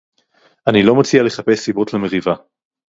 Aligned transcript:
אני 0.67 0.83
לא 0.83 0.95
מציע 0.95 1.23
לחפש 1.23 1.59
סיבות 1.59 1.93
למריבה 1.93 2.33